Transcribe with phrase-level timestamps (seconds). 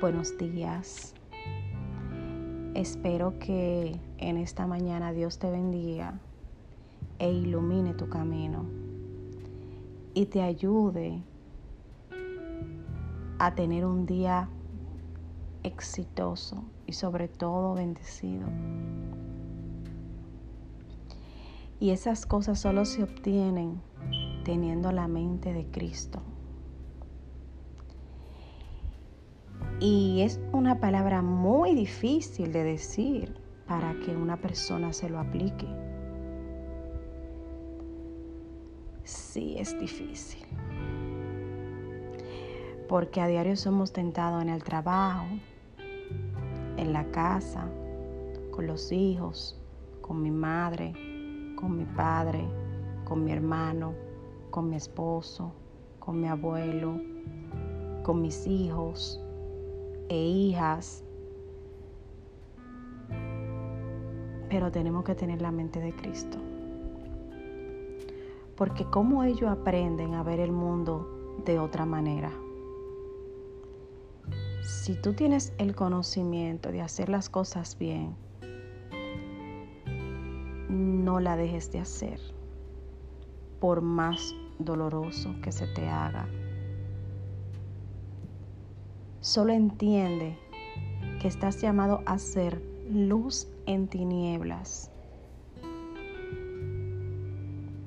[0.00, 1.12] buenos días.
[2.74, 6.20] Espero que en esta mañana Dios te bendiga
[7.18, 8.64] e ilumine tu camino
[10.14, 11.20] y te ayude
[13.40, 14.48] a tener un día
[15.64, 18.46] exitoso y sobre todo bendecido.
[21.80, 23.80] Y esas cosas solo se obtienen
[24.44, 26.22] teniendo la mente de Cristo.
[29.80, 33.32] Y es una palabra muy difícil de decir
[33.68, 35.68] para que una persona se lo aplique.
[39.04, 40.44] Sí, es difícil.
[42.88, 45.26] Porque a diario somos tentados en el trabajo,
[46.76, 47.68] en la casa,
[48.50, 49.60] con los hijos,
[50.00, 50.92] con mi madre,
[51.54, 52.44] con mi padre,
[53.04, 53.94] con mi hermano,
[54.50, 55.52] con mi esposo,
[56.00, 57.00] con mi abuelo,
[58.02, 59.22] con mis hijos
[60.08, 61.04] e hijas.
[64.48, 66.38] Pero tenemos que tener la mente de Cristo.
[68.56, 72.32] Porque cómo ellos aprenden a ver el mundo de otra manera.
[74.62, 78.16] Si tú tienes el conocimiento de hacer las cosas bien,
[80.68, 82.20] no la dejes de hacer,
[83.60, 86.28] por más doloroso que se te haga
[89.28, 90.38] Solo entiende
[91.20, 94.90] que estás llamado a ser luz en tinieblas.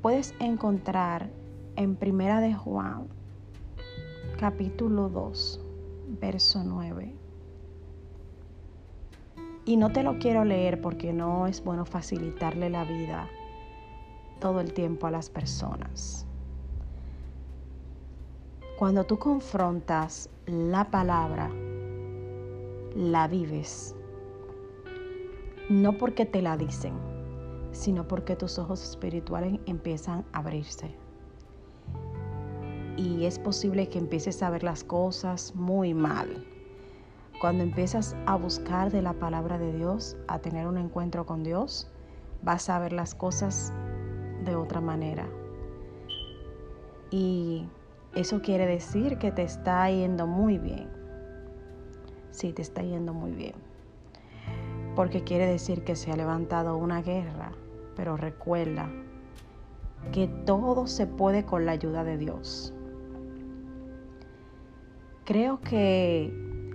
[0.00, 1.32] Puedes encontrar
[1.74, 3.08] en Primera de Juan,
[4.38, 5.60] capítulo 2,
[6.20, 7.16] verso 9.
[9.64, 13.28] Y no te lo quiero leer porque no es bueno facilitarle la vida
[14.38, 16.28] todo el tiempo a las personas.
[18.76, 21.48] Cuando tú confrontas la palabra,
[22.96, 23.94] la vives.
[25.68, 26.94] No porque te la dicen,
[27.70, 30.92] sino porque tus ojos espirituales empiezan a abrirse.
[32.96, 36.44] Y es posible que empieces a ver las cosas muy mal.
[37.40, 41.92] Cuando empiezas a buscar de la palabra de Dios, a tener un encuentro con Dios,
[42.42, 43.72] vas a ver las cosas
[44.44, 45.28] de otra manera.
[47.12, 47.68] Y
[48.14, 50.88] eso quiere decir que te está yendo muy bien.
[52.30, 53.54] Sí, te está yendo muy bien.
[54.94, 57.52] Porque quiere decir que se ha levantado una guerra.
[57.96, 58.88] Pero recuerda
[60.12, 62.72] que todo se puede con la ayuda de Dios.
[65.24, 66.32] Creo que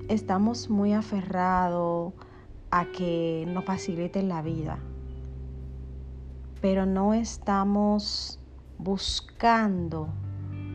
[0.09, 2.13] estamos muy aferrados
[2.71, 4.79] a que nos faciliten la vida.
[6.61, 8.39] Pero no estamos
[8.77, 10.09] buscando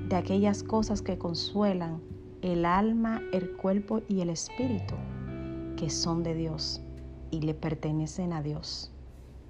[0.08, 2.02] de aquellas cosas que consuelan
[2.42, 4.94] el alma, el cuerpo y el espíritu,
[5.76, 6.82] que son de Dios
[7.30, 8.92] y le pertenecen a Dios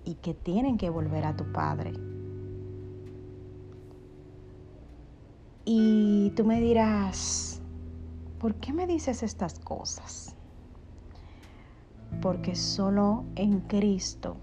[0.05, 1.93] y que tienen que volver a tu Padre.
[5.65, 7.61] Y tú me dirás,
[8.39, 10.37] ¿por qué me dices estas cosas?
[12.23, 14.37] Porque solo en Cristo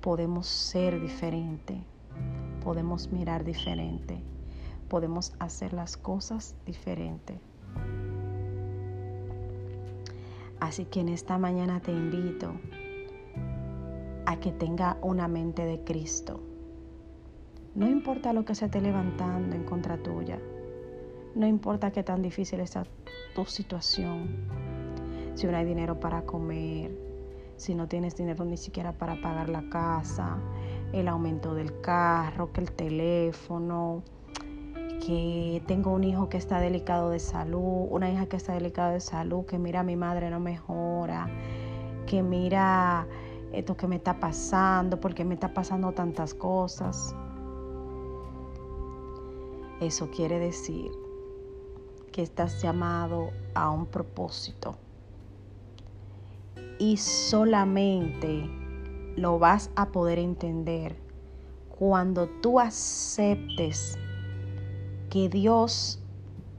[0.00, 1.82] podemos ser diferente,
[2.62, 4.22] podemos mirar diferente
[4.92, 7.40] podemos hacer las cosas diferente.
[10.60, 12.52] Así que en esta mañana te invito
[14.26, 16.42] a que tenga una mente de Cristo.
[17.74, 20.38] No importa lo que se esté levantando en contra tuya.
[21.34, 22.84] No importa qué tan difícil está
[23.34, 24.28] tu situación.
[25.36, 26.94] Si no hay dinero para comer,
[27.56, 30.36] si no tienes dinero ni siquiera para pagar la casa,
[30.92, 34.02] el aumento del carro, que el teléfono,
[35.04, 39.00] que tengo un hijo que está delicado de salud, una hija que está delicada de
[39.00, 41.28] salud, que mira mi madre no mejora,
[42.06, 43.08] que mira
[43.52, 47.16] esto que me está pasando, porque me está pasando tantas cosas.
[49.80, 50.92] Eso quiere decir
[52.12, 54.76] que estás llamado a un propósito
[56.78, 58.48] y solamente
[59.16, 60.96] lo vas a poder entender
[61.76, 63.98] cuando tú aceptes
[65.12, 66.00] que Dios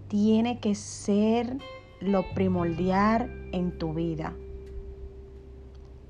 [0.09, 1.57] tiene que ser
[1.99, 4.35] lo primordial en tu vida.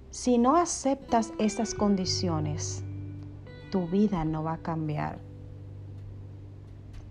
[0.10, 2.84] Si no aceptas esas condiciones,
[3.72, 5.20] tu vida no va a cambiar.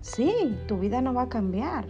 [0.02, 1.86] Sí, tu vida no va a cambiar.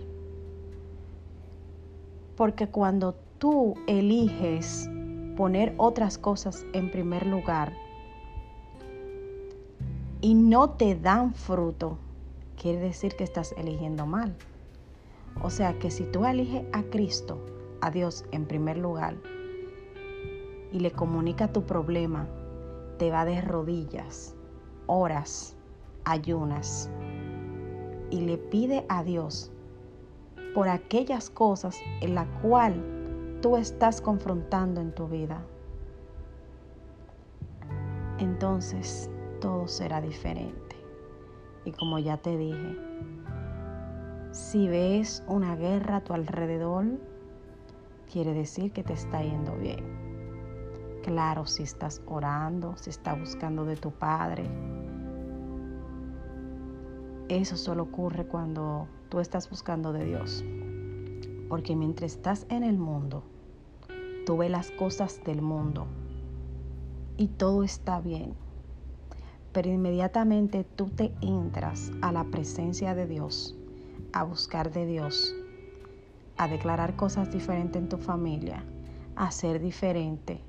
[2.37, 4.89] Porque cuando tú eliges
[5.37, 7.73] poner otras cosas en primer lugar
[10.21, 11.99] y no te dan fruto,
[12.62, 14.37] quiere decir que estás eligiendo mal.
[15.43, 17.44] O sea que si tú eliges a Cristo
[17.81, 19.17] a Dios en primer lugar
[20.70, 22.29] y le comunica tu problema,
[22.99, 24.37] te va de rodillas,
[24.87, 25.56] horas,
[26.05, 26.88] ayunas
[28.11, 29.50] y le pide a Dios
[30.55, 35.44] por aquellas cosas en la cual tú estás confrontando en tu vida,
[38.19, 39.11] entonces
[39.41, 40.62] todo será diferente.
[41.64, 42.76] Y como ya te dije,
[44.32, 46.87] si ves una guerra a tu alrededor,
[48.11, 50.03] quiere decir que te está yendo bien.
[51.03, 54.49] Claro, si estás orando, si estás buscando de tu Padre.
[57.29, 60.44] Eso solo ocurre cuando tú estás buscando de Dios.
[61.49, 63.25] Porque mientras estás en el mundo,
[64.26, 65.87] tú ves las cosas del mundo
[67.17, 68.35] y todo está bien.
[69.52, 73.56] Pero inmediatamente tú te entras a la presencia de Dios
[74.12, 75.34] a buscar de Dios,
[76.37, 78.64] a declarar cosas diferentes en tu familia,
[79.16, 80.40] a ser diferente,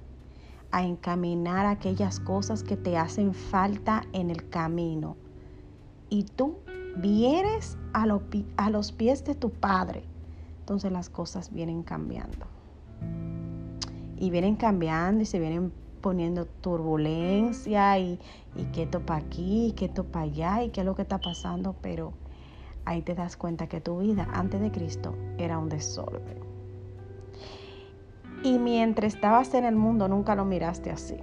[0.72, 5.16] a encaminar aquellas cosas que te hacen falta en el camino.
[6.10, 6.58] Y tú
[6.98, 8.06] vienes a,
[8.58, 10.04] a los pies de tu Padre,
[10.60, 12.48] entonces las cosas vienen cambiando.
[14.18, 15.74] Y vienen cambiando y se vienen
[16.04, 18.20] poniendo turbulencia y,
[18.56, 21.76] y que topa aquí, y que topa allá y qué es lo que está pasando,
[21.82, 22.12] pero
[22.84, 26.38] ahí te das cuenta que tu vida antes de Cristo era un desorden.
[28.44, 31.16] Y mientras estabas en el mundo nunca lo miraste así.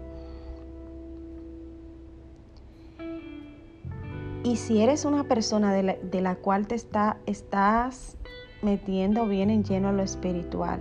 [4.43, 8.17] Y si eres una persona de la, cual te está, estás
[8.63, 10.81] metiendo bien en lleno lo espiritual,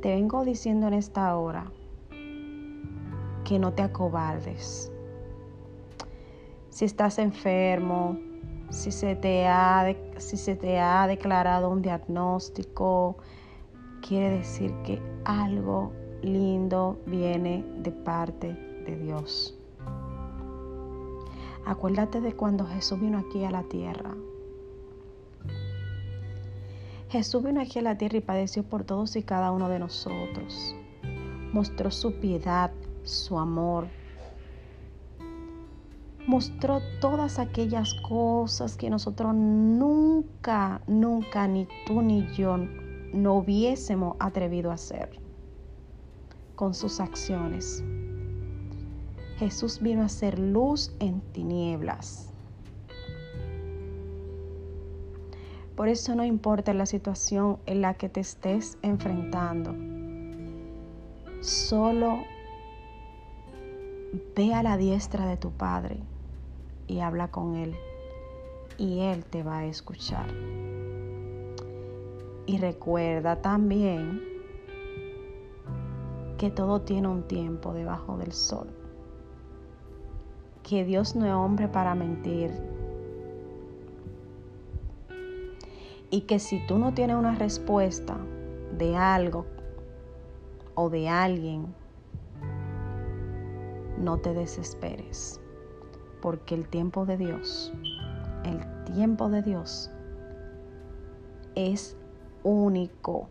[0.00, 1.70] te vengo diciendo en esta hora
[3.44, 4.90] que no te acobardes.
[6.70, 8.18] Si estás enfermo,
[8.70, 13.16] si se te ha, si se te ha declarado un diagnóstico,
[14.06, 15.92] quiere decir que algo
[16.22, 18.52] lindo viene de parte
[18.86, 19.56] de Dios.
[21.66, 24.14] Acuérdate de cuando Jesús vino aquí a la tierra.
[27.08, 30.74] Jesús vino aquí a la tierra y padeció por todos y cada uno de nosotros.
[31.52, 32.72] Mostró su piedad,
[33.04, 33.86] su amor,
[36.26, 42.56] mostró todas aquellas cosas que nosotros nunca, nunca, ni tú ni yo,
[43.12, 45.20] no hubiésemos atrevido a hacer
[46.56, 47.84] con sus acciones.
[49.36, 52.30] Jesús vino a ser luz en tinieblas.
[55.76, 59.74] Por eso no importa la situación en la que te estés enfrentando.
[61.40, 62.22] Solo
[64.36, 65.98] ve a la diestra de tu Padre
[66.86, 67.74] y habla con Él
[68.78, 70.26] y Él te va a escuchar.
[72.46, 74.22] Y recuerda también
[76.38, 78.68] que todo tiene un tiempo debajo del sol.
[80.62, 82.50] Que Dios no es hombre para mentir.
[86.10, 88.16] Y que si tú no tienes una respuesta
[88.78, 89.46] de algo
[90.74, 91.74] o de alguien,
[93.98, 95.40] no te desesperes
[96.24, 97.70] porque el tiempo de Dios,
[98.44, 98.58] el
[98.94, 99.90] tiempo de Dios
[101.54, 101.98] es
[102.44, 103.28] único.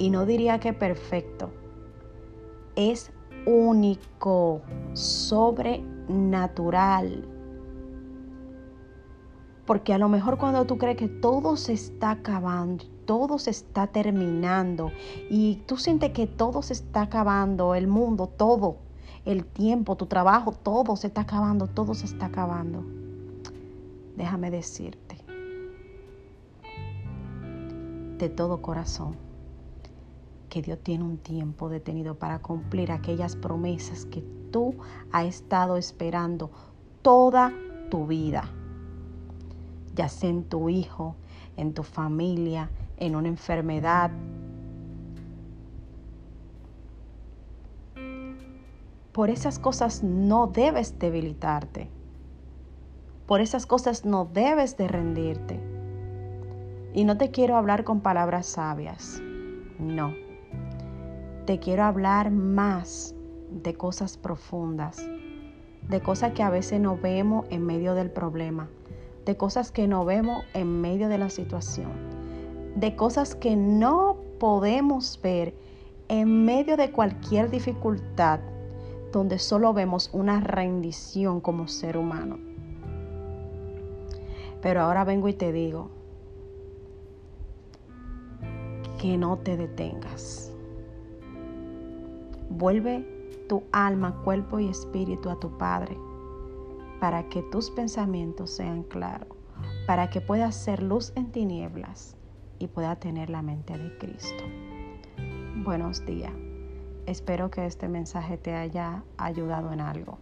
[0.00, 1.52] Y no diría que perfecto,
[2.74, 3.12] es
[3.46, 4.60] único,
[4.92, 7.28] sobrenatural.
[9.64, 13.86] Porque a lo mejor cuando tú crees que todo se está acabando, todo se está
[13.86, 14.90] terminando
[15.30, 18.87] y tú sientes que todo se está acabando, el mundo, todo,
[19.24, 22.84] el tiempo, tu trabajo, todo se está acabando, todo se está acabando.
[24.16, 25.16] Déjame decirte
[28.18, 29.16] de todo corazón
[30.48, 34.74] que Dios tiene un tiempo detenido para cumplir aquellas promesas que tú
[35.12, 36.50] has estado esperando
[37.02, 37.52] toda
[37.90, 38.44] tu vida,
[39.94, 41.14] ya sea en tu hijo,
[41.56, 44.10] en tu familia, en una enfermedad,
[49.18, 51.90] Por esas cosas no debes debilitarte.
[53.26, 55.58] Por esas cosas no debes de rendirte.
[56.94, 59.20] Y no te quiero hablar con palabras sabias.
[59.80, 60.14] No.
[61.46, 63.16] Te quiero hablar más
[63.50, 65.04] de cosas profundas,
[65.88, 68.68] de cosas que a veces no vemos en medio del problema,
[69.26, 71.90] de cosas que no vemos en medio de la situación,
[72.76, 75.56] de cosas que no podemos ver
[76.06, 78.38] en medio de cualquier dificultad
[79.12, 82.38] donde solo vemos una rendición como ser humano.
[84.60, 85.90] Pero ahora vengo y te digo
[89.00, 90.52] que no te detengas.
[92.50, 93.06] Vuelve
[93.48, 95.96] tu alma, cuerpo y espíritu a tu Padre
[97.00, 99.28] para que tus pensamientos sean claros,
[99.86, 102.16] para que puedas ser luz en tinieblas
[102.58, 104.44] y pueda tener la mente de Cristo.
[105.64, 106.47] Buenos días.
[107.08, 110.18] Espero que este mensaje te haya ayudado en algo.